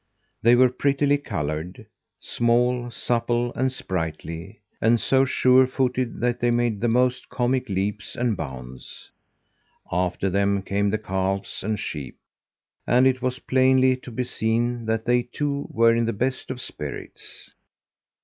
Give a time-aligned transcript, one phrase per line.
[0.41, 1.85] They were prettily coloured,
[2.19, 8.15] small, supple and sprightly, and so sure footed that they made the most comic leaps
[8.15, 9.11] and bounds.
[9.91, 12.17] After them came the calves and sheep,
[12.87, 16.59] and it was plainly to be seen that they, too, were in the best of
[16.59, 17.51] spirits.